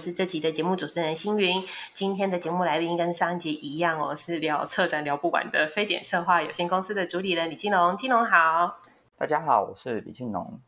[0.00, 1.62] 我是这集的节目主持人星云。
[1.92, 7.94] 今天的节目来宾跟上一集一样哦，是聊策展聊不完的非典策划有限公司的主理人李金龙。
[7.98, 8.80] 金龙好，
[9.18, 10.58] 大家好，我是李金龙。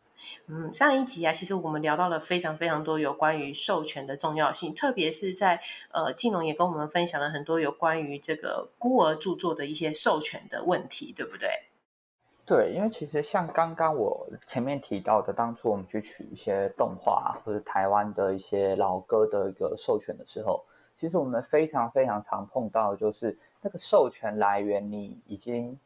[0.49, 5.59] 嗯，上一集啊，其实我们聊到了非常非常多有关于授权的重要性，特别是在
[5.93, 11.49] 呃，金龙也跟我们分享了很多有关于这个孤儿著作的一些授权的问题，对不对？
[12.45, 20.65] 对，因为其实像刚刚我前面提到的，当初我们去取一些动画或者台湾的一些老歌的一个授权的时候，
[20.99, 25.79] 其实我们非常非常常碰到，就是那个授权来源你已经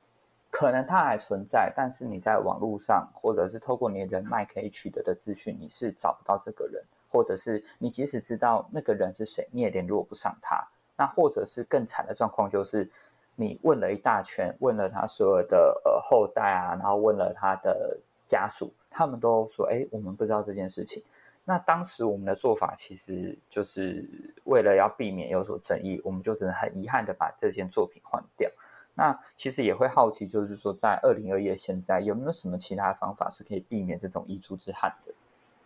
[0.50, 10.66] 可能它还存在，但是你在网络上或者是透过你人脉可以取得的资讯，你是找不到这个人，或者是你即使知道那个人是谁，你也联络不上他。
[10.96, 12.90] 那或者是更惨的状况就是。
[13.36, 21.04] 你问了一大圈，问了他所有的呃后代啊，然后问了他的家属，他们都说：“哎，我们不知道这件事情。”
[21.44, 24.04] 那当时我们的做法其实就是
[24.44, 28.50] 为了要避免有所争议，我们就只能很遗憾的把这件作品换掉。
[28.94, 35.12] 那其实也会好奇，就是说在二零二一现在有没有什么其他方法是可以避免这种遗珠之憾的？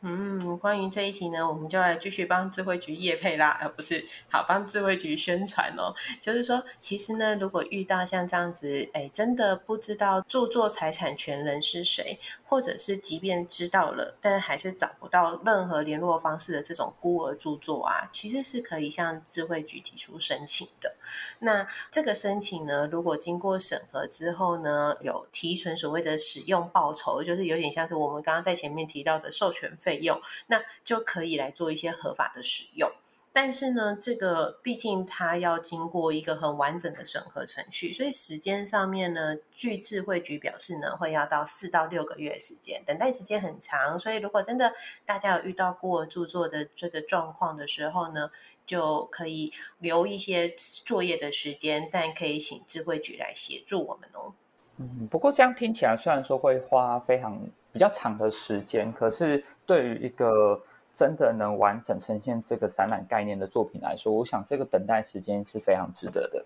[0.03, 5.95] 嗯，关于这一题呢，我们就来继续帮智慧局业配啦，而不是好帮智慧局宣传哦。
[6.21, 20.95] 就是说，其实呢，如果遇到像这样子，哎，真的不知道著作财产权人是谁，或者是即便知道了，但还是找不到任何联络方式的这种孤儿著作啊，其实是可以向智慧局提出申请的。
[21.39, 30.01] 那这个申请呢，如果经过审核之后呢，有提存所谓的使用报酬，就是有点像是我们刚刚在前面提到的授权费。
[30.01, 32.91] 用，那就可以来做一些合法的使用。
[33.33, 43.99] 但是呢，这个毕竟它要经过一个很完整的审核程序，所以时间上面呢，据智慧局表示呢，会要到四到六个月时间，等待时间很长。
[43.99, 44.73] 所以如果真的
[45.05, 48.31] 大家有遇到过著作的这个状况的时候呢，
[48.71, 54.33] 就可以留一些作业的时间，但可以请智慧局来协助我们哦。
[54.77, 57.41] 嗯，不过这样听起来虽然说会花非常
[57.73, 59.45] 比较长的时间，可是。
[59.67, 60.61] 对于一个
[60.97, 66.45] 真的能完整呈现这个展览概念的作品来说，我想这个等待时间是非常值得的。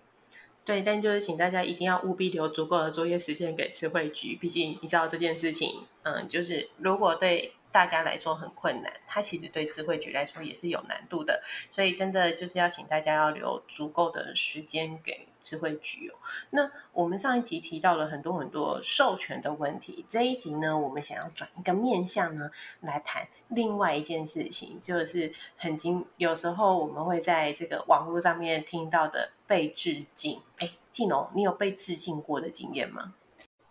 [0.63, 11.43] 对，但就是请大家一定要务必留足够的作业时间给智慧局，毕竟你知道这件事情，嗯，就是如果对大家来说很困难，它其实对智慧局来说也是有难度的，
[11.73, 15.27] 所以真的就是要请大家要留足够的时间给。
[15.45, 16.15] 智慧局哦，
[16.49, 22.49] 那我们上一集提到了很多很多授权的问题，这一集呢，我们想要转一个面向呢，
[22.81, 30.41] 来谈另外一件事情，就是很经有时候我们会在这个网络上面听到的被致敬。
[30.57, 33.13] 哎，季龙，你有被致敬过的经验吗？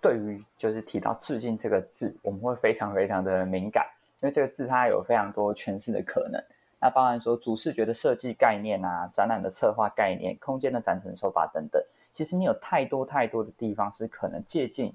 [0.04, 3.86] 对于就是提到致敬这个字，我们会非常非常的敏感，
[4.20, 6.44] 因为这个字它有非常多诠释的可能。
[6.78, 11.82] 那包含说主视觉的设计概念啊，展览的策划概念，空间的展陈手法等等。
[12.12, 14.92] 其实你有太多太多的地方是可能借鉴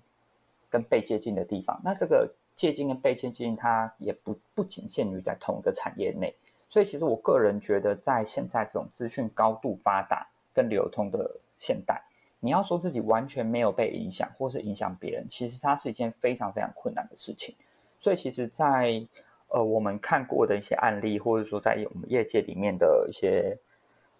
[0.70, 1.82] 跟被借鉴的地方。
[1.84, 6.36] 那这个借鉴跟被借鉴，它也不不仅限于在同一个产业内。
[6.70, 12.04] 所以其实我个人觉得，在现在这种资讯高度发达跟流通的现代，
[12.40, 17.56] 你要说自己完全没有被影响，或是影响别人，其实它是一件非常非常困难的事情。
[18.00, 19.06] 所以其实，在
[19.50, 23.58] 呃，我们看过的一些案例，或者说在我们业界里面的一些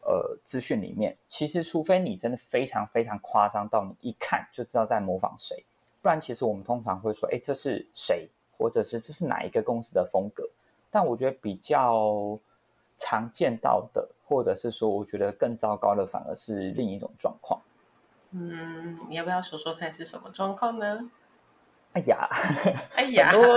[0.02, 5.64] 呃资讯里面，其实除非你真的非常非常夸张到你一看就知道在模仿谁，
[6.02, 10.50] 不然其实我们通常会说，哎，这是谁，或者是这是哪一个公司的风格。
[10.92, 12.40] 但我觉得比较
[12.98, 17.62] 常见到的，或者是说我觉得更糟糕的，反而是另一种状况。
[18.32, 21.10] 嗯，你要不要说说看是什么状况呢？
[21.94, 22.30] 哎呀，
[22.96, 23.48] 哎呀，很多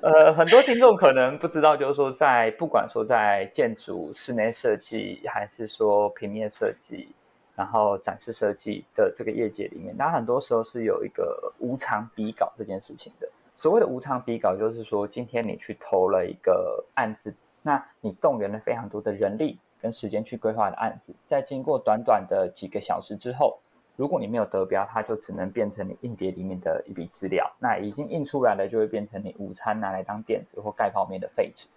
[0.00, 7.14] 呃，很多听众可能不知道，就是说，在不管说在建筑、室内设计，还是说平面设计，
[7.54, 13.28] 然后展示设计的这个业界里面，它很多时候是有一个无偿比稿这件事情的。
[13.54, 23.58] 所谓的无偿比稿，就是说，今天你去投了一个案子，那你动员了非常多的人力跟时间去规划的案子，在经过短短的几个小时之后。
[24.00, 27.52] 如果你没有得标，它就只能变成你硬碟里面的一笔资料。
[27.58, 31.68] 那已经印出来了，就会变成你午餐拿来当垫子或盖泡面的废纸。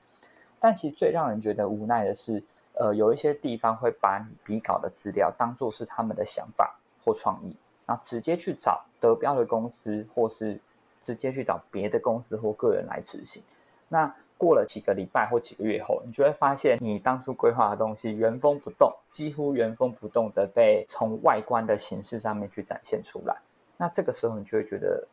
[0.58, 2.42] 但其实最让人觉得无奈的是，
[2.76, 10.58] 呃，有一些地方会把你笔稿的资料当做是他们的想法或创意，然后直接去找得标的公司，或是
[11.02, 13.44] 直接去找别的公司或个人来执行。
[13.90, 23.38] 那过了几个礼拜或几个月后，你就会发现你当初规划的东西原封不动，几乎原封不动的被从外观的形式上面去展现出来。
[23.78, 25.08] 那这个时候你就会觉得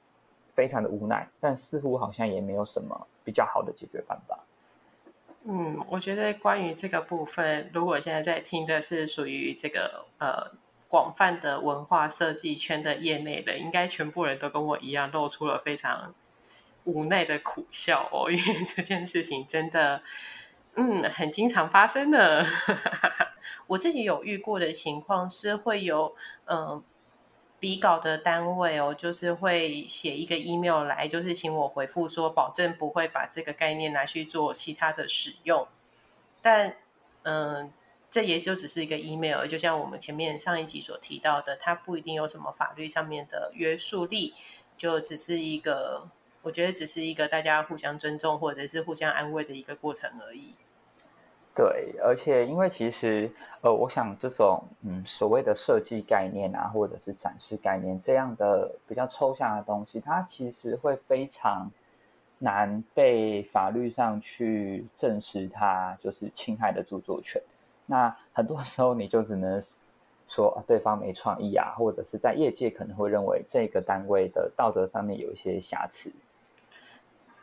[0.57, 4.37] 非常的无奈，但似乎好像也没有什么比较好的解决办法。
[5.45, 10.51] 嗯，我觉得关于这个部分，如果现在在听的是属于这个呃
[10.89, 16.13] 广泛的文化设计圈的业内的，应该全部人都跟我一样露出了非常
[16.85, 20.03] 无奈的苦笑 哦，因为这件事情真的，
[20.75, 22.45] 嗯，很经常发生的。
[23.69, 26.15] 我自己有遇过的情况是会有
[26.47, 26.83] 嗯。
[27.61, 35.69] 笔稿的单位哦，就是会写一个 email 来，就是请我回复说，保证不会把这个概念拿去做其他的使用。
[36.41, 36.77] 但，
[37.25, 37.71] 嗯，
[38.11, 44.33] 这也就只是一个 email，就像我们前面上一集所提到的，它不一定有什么法律上面的约束力，
[44.79, 46.09] 就只是一个，
[46.43, 50.55] 我觉得只是一个大家互相尊重或者是互相安慰的一个过程而已。
[51.55, 61.71] 对，而且因为其实，呃，我想这种嗯所谓的设计概念啊，或者是展示概念这样的比较抽象的东西，它其实会非常
[62.39, 67.43] 难被法律上去证实它就是侵害的著作权。
[67.85, 69.61] 那很多时候你就只能
[70.29, 76.11] 说对方没创意啊，或者是在业界可能会认为这个单位的道德上面有一些瑕疵。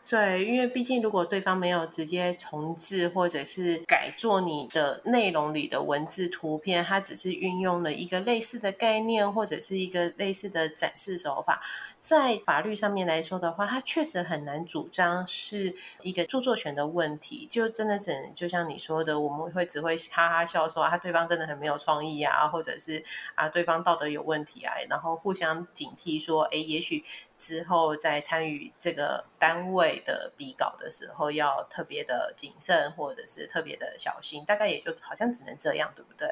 [0.09, 11.61] 对，因为毕竟如果对方没有直接重置或者是改做你的内容里的文字图片，他只是运用了一个类似的概念或者是一个类似的展示手法，
[11.99, 17.45] 在法律上面来说的话，他确实很难主张是一个著作权的问题。
[17.51, 23.03] 就真的只能就像你说的，我们会只会哈哈笑说他对方真的很没有创意啊，或者是
[23.35, 27.03] 啊对方道德有问题啊，然后互相警惕说，哎，也许。
[27.37, 34.43] 之后在参与这个单位的比稿的时候，要特别的谨慎，或者是特别的小心。
[34.45, 36.27] 大概也就好像只能这样，对不对？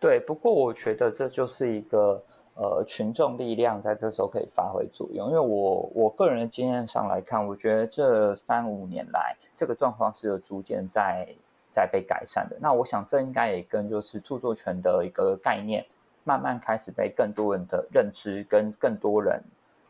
[0.00, 0.18] 对。
[0.18, 2.22] 不过我觉得这就是一个
[2.54, 5.28] 呃群众力量在这时候可以发挥作用。
[5.28, 11.28] 因为我我个人的经验上来看，我觉得这三五年来这个状况是有逐渐在
[11.72, 12.56] 在被改善的。
[12.58, 15.84] 那我想这应该也跟就是著作权的一个概念
[16.24, 19.42] 慢慢开始被更多人的认知跟更多人。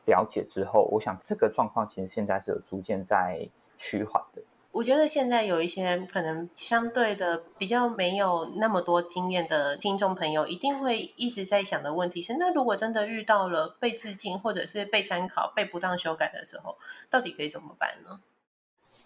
[0.04, 4.42] 了解之后，我想这个状况其实现在是有逐渐在趋缓的。
[4.72, 16.78] 我觉得现在有一些可能相对的比较没有那么多经验的听众朋友，一定会一直在想的问题是：那如果真的遇到了被致敬或者是被参考、被不当修改的时候，
[17.10, 18.20] 到底可以怎么办呢？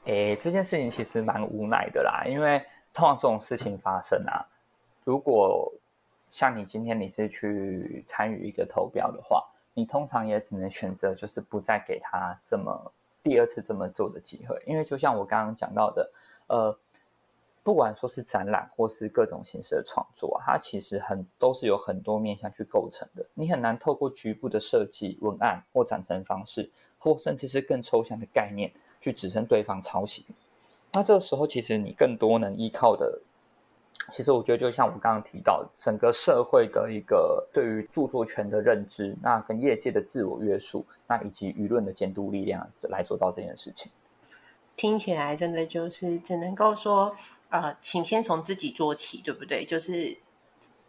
[0.05, 2.65] 诶，这件事情其实蛮无奈的啦，因为
[2.95, 4.47] 通常这种事情发生啊，
[5.03, 5.73] 如果
[6.31, 9.45] 像你今天你是去参与一个投标的话。
[9.79, 12.91] 你通常也只能选择，就是不再给他这么
[13.23, 16.11] 第二次这么做的机会，因为就像我刚刚讲到的，
[16.47, 16.79] 呃，
[17.63, 28.73] 不管说是展览或是各种形式的创作，它其实很都是有很多面向去构成的，你很难透过局部的设计、文案或展陈方式，或甚至是更抽象的概念
[29.03, 30.25] 去指称对方抄袭。
[30.91, 33.21] 那这个时候，其实你更多能依靠的。
[34.13, 43.91] 其实我觉得，就像我刚刚提到，整个社会的一个对于著作权的认知，那跟业界的自我约束，那以及舆论的监督力量来做到这件事情。
[44.77, 47.17] 听起来真的就是只能够说，
[47.49, 49.65] 呃，请先从自己做起，对不对？
[49.65, 50.17] 就是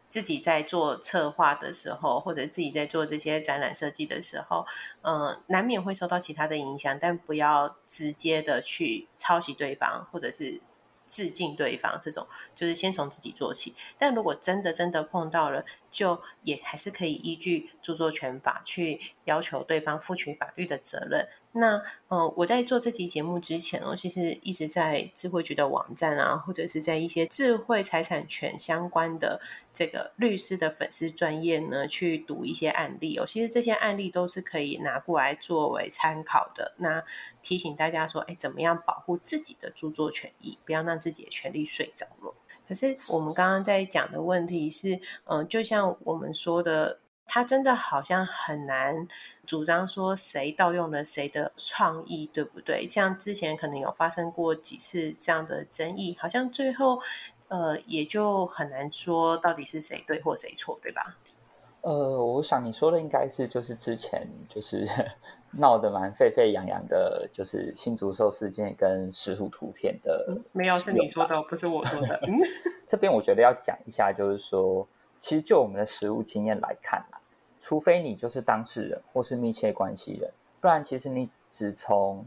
[0.08, 4.64] 自己在做策划的时候，或者自己在做这些展览设计的时候，
[5.02, 10.62] 嗯，难免会受到其他的影响，但不要直接的去抄袭对方，或者是。
[11.08, 13.74] 致敬对方，这种就是先从自己做起。
[13.98, 21.28] 但如果真的真的碰到了，就也还是可以依据著作权法去要求对方负起法律的责任。
[21.58, 29.42] 那嗯，我在做这集节目之前，我其实一直在智慧局的网站啊，或者是在一些智慧财产权相关的
[29.74, 33.26] 这个律师的粉丝专业呢，去读一些案例哦。
[33.26, 36.74] 其实这些案例都是可以拿过来作为参考的。
[36.78, 37.04] 那
[37.42, 42.34] 提醒大家说，哎，怎么样保护自己的著作权益，不要让自己的权利睡着了。
[42.68, 47.00] 可是我们刚刚在讲的问题是，嗯，就像我们说的。
[47.28, 49.08] 他真的好像很难
[49.46, 52.88] 主张说谁盗用了谁的创意，对不对？
[52.88, 57.02] 像之前可能有发生过几次这样的争议，好像最后
[57.50, 61.18] 呃也就很难说到底是谁对或谁错，对吧？
[61.82, 64.88] 呃，我想你说的应该是就是之前就是
[65.52, 72.20] 闹得蛮沸沸扬扬的，就是新竹兽事件跟石虎图片的，没有是你说的，不是我说的。
[72.88, 74.88] 这边我觉得要讲一下，就是说。
[75.20, 77.20] 其实就我们的实物经验来看啊，
[77.62, 80.32] 除非你就是当事人或是密切关系人，
[80.62, 82.26] 不然其实你只从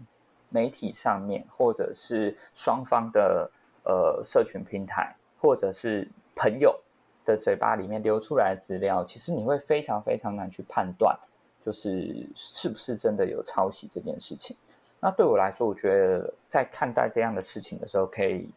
[0.48, 3.50] 媒体上面或者是双方的
[3.84, 6.78] 呃社群平台或者是朋友
[7.24, 11.16] 的嘴巴里面流出来的资料，其实你会非常非常难去判断，
[11.64, 14.56] 就是是不是真的有抄袭这件事情。
[14.98, 18.50] 那对我来说，我觉得在看待这样的事情的时候，可以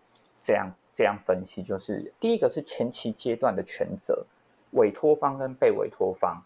[0.44, 4.26] 这样这样分析，就是第一个是前期阶段的权责，
[4.72, 6.44] 委托方跟被委托方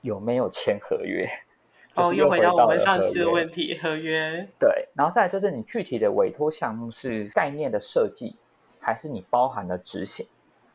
[0.00, 1.28] 有没有签合约？
[1.94, 4.46] 哦，又回到我们上次的问题，合约。
[4.58, 8.36] 对，然后再来就是你具体的委托项目是概念的设计，
[8.78, 10.26] 还是你包含了执行？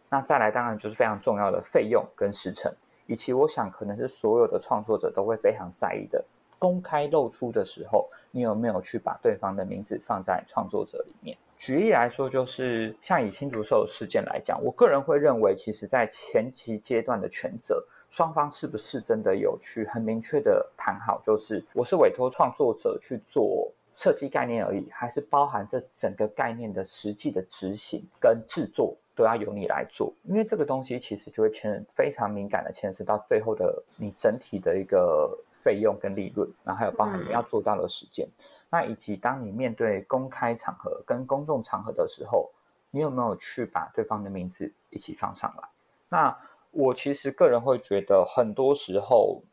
[0.09, 2.73] 那再来当然就是非常重要的费用跟时程，
[3.05, 6.25] 以及我想可能是所有的创作者都会非常在意的，
[6.57, 11.37] 公开露出的时候，你有没有去把对方的名字放在创作者里面？
[11.61, 17.85] 举例来说，就是像以新竹兽事件来讲，我个人会认为，其实在前期阶段的权责。
[18.09, 21.21] 双方是不是真的有去很明确的谈好？
[21.23, 30.11] 就是我是委托创作者去做设计概念而已，还是包含这整个概念的实际的执行跟制作都要由你来做？
[30.23, 38.27] 因为这个东西其实就会牵非常敏感的牵涉到最后的你整体的一个费用跟利润，然后还有包含你要做到的时间，
[38.71, 42.49] 那以及当你面对公开场合跟公众场合的时候，
[42.89, 45.69] 你有没有去把对方的名字一起放上来？
[46.09, 46.37] 那。
[46.73, 49.43] 我其实个人会觉得，很多时候，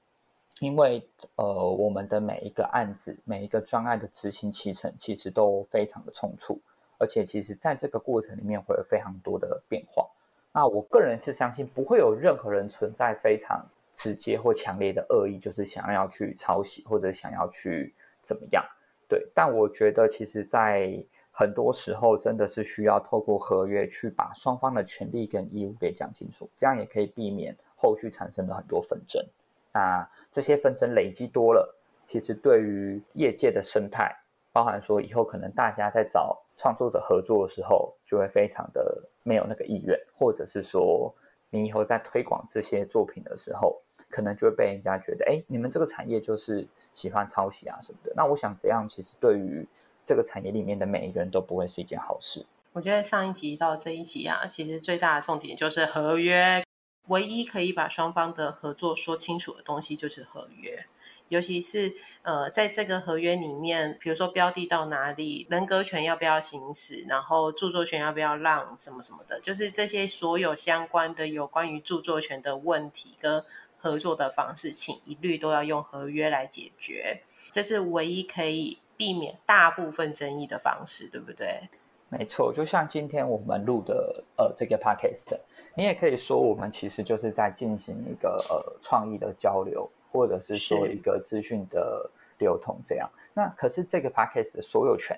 [0.61, 6.61] 因为呃，我们的每一个案子、每一个专案的执行期程，其实都非常的匆促，
[6.97, 10.09] 而且其实在这个过程里面会有非常多的变化。
[10.53, 18.65] 那我个人是相信，不会有任何人存在非常直接或强烈的恶意，就是想要去抄袭或者想要去怎么样。
[19.09, 29.25] 对，但我觉得其实，在很多时候真的是需要透过合约去把双方的权利跟义务给讲清楚，这样也可以避免后续产生的很多纷争。
[29.73, 31.75] 那这些纷争累积多了，
[32.07, 34.15] 其实对于业界的生态，
[34.53, 41.15] 包含说以后可能大家在找创作者合作的时候，就会非常的没有那个意愿，或者是说
[41.50, 48.12] 你以后在推广这些作品的时候，可能就会被人家觉得，哎，你们这个产业就是喜欢抄袭啊什么的。
[48.17, 49.67] 那我想这样其实对于
[50.07, 52.47] 这个产业里面的每一个人都不会是一件好事。
[52.73, 56.62] 我觉得上一集到这一集啊，其实最大的重点就是合约。
[57.09, 60.85] 唯一可以把双方的合作说清楚的东西就是合约，
[61.29, 73.43] 尤其是呃，在这个合约里面，比如说标的到哪里，人格权要不要行使，然后著作权要不要让，什么什么的，就是这些所有相关的有关于著作权的问题跟
[73.78, 77.23] 合作的方式，请一律都要用合约来解决。
[77.50, 78.78] 这是唯一可以。
[78.99, 81.68] 避免大部分争议的方式，对不对？
[82.08, 85.38] 没错，就像今天我们录的呃这个 podcast，
[85.76, 93.08] 你也可以说我们其实就是在进行一个呃创意的交流，或者是说一个资讯的流通这样。
[93.35, 95.16] 那可是这个 podcast 的所有权，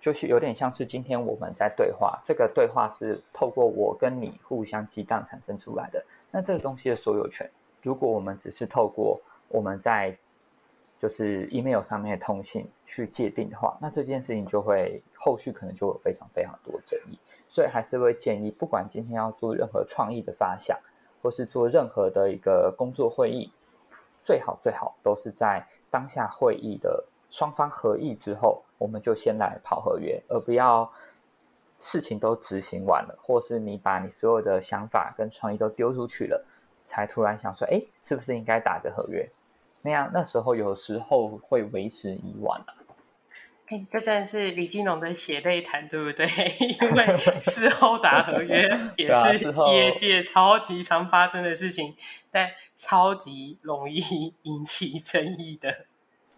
[0.00, 6.04] 就是有点像是今天我们在对话，这个对话是透过我跟你互相激荡产生出来的。
[6.30, 7.50] 那这个东西的所有权，
[7.82, 10.16] 如果我们只是透过我们在
[10.98, 17.18] 就是 email 上面的通信去界定的话，那这件事情就会后续可能就有非常非常多争议，
[17.48, 20.78] 所以还是会建议，不管今天要做任何创意的发想，
[21.22, 23.50] 或是做任何的一个工作会议，
[24.22, 30.92] 最好最好都是在当下会议的双方合意之后，我们就先来跑合约，而不要
[31.78, 36.44] 事情都执行完了，或是你把你所有的想法跟创意都丢出去了，
[36.90, 39.30] 才突然想说，哎，是不是应该打个合约？
[39.82, 42.74] 那样，那时候有时候会为时已晚了。
[43.68, 46.26] 哎，这真的是李金龙的血泪谈，对不对？
[46.58, 48.68] 因为事后打合约
[48.98, 51.94] 也是业界超级常发生的事情，
[52.32, 55.86] 但超级容易引起争议的。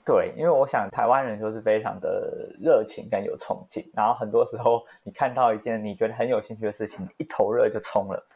[0.04, 8.26] 对，因为我想台湾人就是非常的热情跟有冲劲，然后很多时候你看到一件你觉得很有兴趣的事情，一头热就冲了，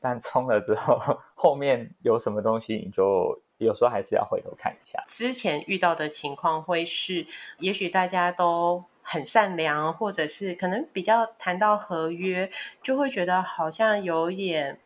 [0.00, 0.98] 但冲了之后，
[1.34, 3.40] 后面有什么东西你就。
[3.60, 5.04] 有时候还是要回头看一下。
[5.06, 7.26] 之前遇到的情况会是，
[7.58, 12.50] 也许大家都很善良，或者是可能比较谈到合约，
[12.82, 14.80] 就会觉得好像有点，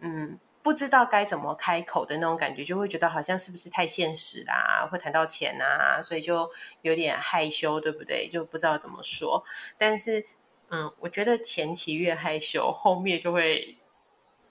[0.00, 6.50] 嗯，不知道该怎么开口的那种感觉，就会觉得好像是不是太现实啦，会谈到钱啊，所以就
[6.82, 8.28] 有点害羞，对不对？
[8.28, 9.42] 就不知道怎么说。
[9.78, 10.22] 但是，
[10.68, 13.78] 嗯，我觉得前期越害羞，后面就会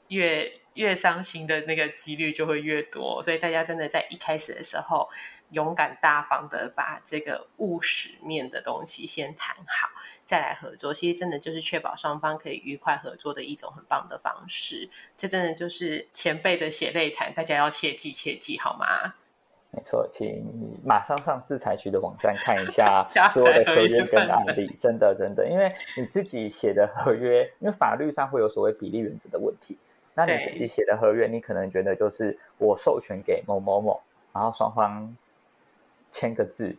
[0.09, 0.51] 越。
[0.75, 5.09] 越伤心的那个几率就会越多，所以大家真的在一开始的时候，
[5.49, 9.89] 勇敢大方的把这个务实面的东西先谈好，
[10.23, 10.93] 再来合作。
[10.93, 14.89] 其实真的就是确保双方可以愉快合作的一种很棒的方式。
[15.17, 19.15] 这真的就是前辈的血泪谈，大家要切记切记好吗？
[19.71, 24.65] 没错，请马上上制裁局的网站看一下 所有的合约跟案例。
[24.79, 29.77] 真的真的，因为你自己写的合约，因为法律上会有所谓比例原则的问题。
[30.19, 34.01] 那你自己写的合约，你可能觉得就是我授权给某某某，
[34.33, 35.15] 然后双方
[36.11, 36.75] 签个字，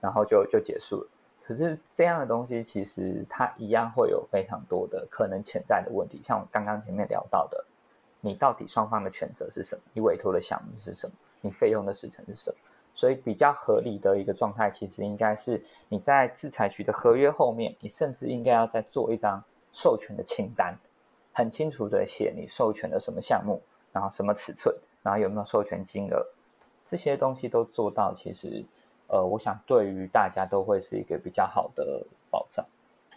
[0.00, 1.08] 然后就就结束了。
[1.44, 7.64] 可是这样的东西其实它一样会有非常多的可能潜在的问题，像我刚刚前面聊到的，
[8.20, 9.82] 你到底双方的权责是什么？
[9.92, 11.12] 你委托的项目是什么？
[11.42, 12.56] 你费用的时程是什么？
[12.96, 20.76] 所以比较合理的一个状态，其实应该是你在制裁局的合约后面，你甚至应该要再做一张授权的清单，
[21.32, 26.26] 很清楚的写你授权的什么项目，然后什么尺寸，然后有没有授权金额，
[26.86, 28.64] 这些东西都做到，其实，
[29.06, 32.66] 呃，我想对于大家都会是一个比较好的保障。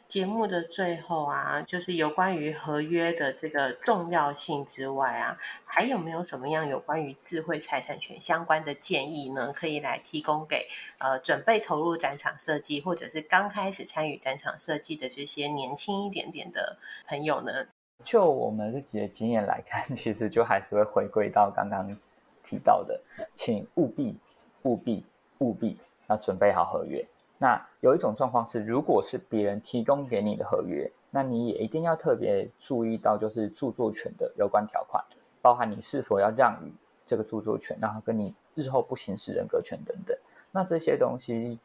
[0.06, 9.52] 节目的最后啊，就是有关于合约的这个重要性之外啊，还有没有什么样有关于智慧财产权相关的建议呢？
[9.52, 10.68] 可以来提供给
[11.00, 16.78] 呃准备投入展场设计，或者是刚开始参与展场设计的这些年轻一点点的
[17.08, 17.66] 朋友呢？
[18.04, 21.96] 就我们自己的经验来看， 其实就还是会回归到刚刚
[22.44, 23.00] 提到的，
[23.36, 24.18] 请务必
[24.64, 25.06] 务必
[25.40, 27.06] 务必要准备好合约。
[27.38, 35.04] 那有一种状况是，如果是别人提供给你的合约，那你也一定要特别注意到，就是著作权的有关条款，
[35.42, 36.74] 包含你是否要让与
[37.06, 40.18] 这个著作权，然后跟你日后不行使人格权等等。
[40.52, 41.60] 那这些东西，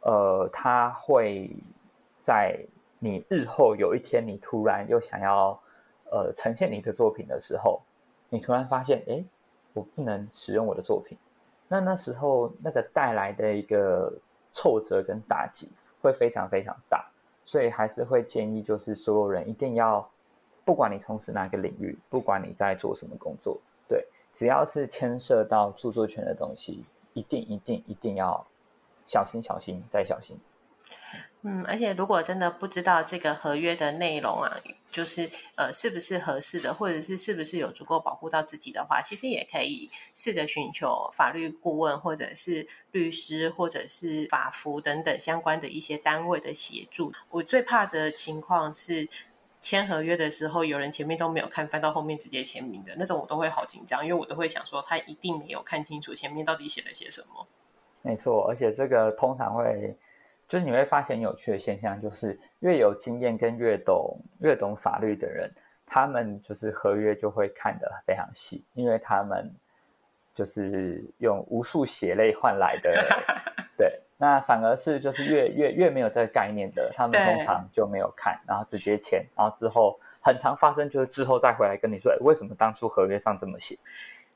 [0.00, 1.50] 呃，它会
[2.22, 2.60] 在
[3.02, 5.60] 你日后有一天，你突然又想要
[6.10, 7.82] 呃呈现你的作品的时候，
[8.28, 9.24] 你突然发现，哎，
[9.72, 11.18] 我不能使用我的作品，
[11.66, 14.12] 那那时候那个带来的一个。
[14.54, 17.10] 挫折跟打击会非常非常大，
[17.42, 20.06] 所以还是会建议，就是所有人一定要，
[20.62, 28.46] 不管你从事哪个领域，不管你在做什么工作，对，只要是牵涉到著作权的东西，一定一定一定要
[29.06, 30.36] 小心小心再小心。
[31.44, 34.56] 嗯，而且如果真的不知道这个合约的内容啊，
[34.92, 47.12] 就是呃是不是合适的，或者是是不是有足够保护到自己的话，其实也可以试着寻求法律顾问，或者是律师，或者是法服等等相关的一些单位的协助。
[47.28, 49.08] 我最怕的情况是
[49.60, 57.48] 签合约的时候，有人前面都没有看，翻到后面直接签名的那种，我都会好紧张，因为我都会想说他一定没有看清楚前面到底写了些什么。
[58.02, 59.98] 没错，而且这个通常会。
[60.52, 65.50] 就是你会发现有趣的现象，就是越有经验跟越懂越懂法律的人，
[65.86, 69.50] 他们就是合约就会看得非常细，因为他们
[70.34, 72.92] 就是用无数血泪换来的。
[73.78, 83.78] 对，那反而是就是越越越没有这个概念的，他们通常就没有看，然后直接签，然后之后很常发生，就是之后再回来跟你说，为什么当初合约上这么写。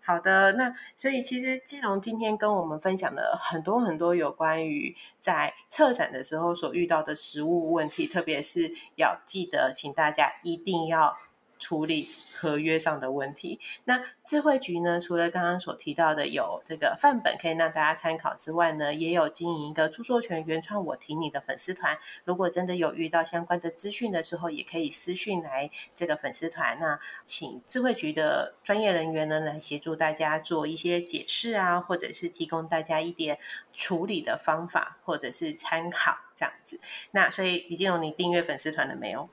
[0.07, 11.17] 好的，那所以其实金融今天跟我们分享了很多很多有关于在策展的时候所遇到的实物问题，特别是要记得，请大家一定要。
[11.59, 13.61] 处理合约上的问题。
[13.85, 15.01] 那智慧局呢？
[15.01, 21.97] 除了刚刚所提到的有这个范本可以让大家参考之外呢，也有经营一个著作权原创我提你的粉丝团。
[22.25, 26.79] 如果真的有遇到相关的资讯的时候，也可以私讯来这个粉丝团。
[26.81, 33.39] 那请智慧局的专业人员呢来协助大家做一些解释啊，或者是提供大家一点
[33.73, 36.81] 处理的方法，或者是参考这样子。
[37.13, 39.29] 那所以李金荣，你订阅粉丝团了没有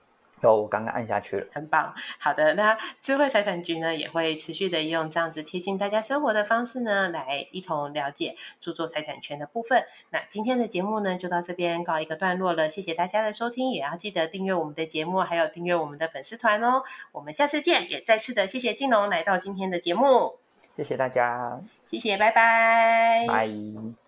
[0.49, 0.62] 有？
[0.62, 1.93] 我刚刚按下去了，很棒。
[2.19, 9.84] 好的，那智慧财产局呢也会持续的用这样子贴近大家生活的方式呢，来一同了解著作财产权的部分。
[10.12, 16.84] 那今天的节目呢就到这边告一个段落了，谢谢大家的收听，也要记得订阅我们的节目，还有订阅我们的粉丝团哦。
[17.12, 20.39] 我们下次见，也再次的谢谢金龙来到今天的节目，
[20.75, 24.02] 谢谢大家，谢谢，拜拜，拜。